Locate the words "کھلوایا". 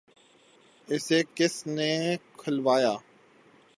2.37-2.93